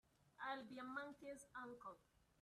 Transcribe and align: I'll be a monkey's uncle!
I'll 0.41 0.65
be 0.65 0.79
a 0.79 0.83
monkey's 0.83 1.45
uncle! 1.55 1.97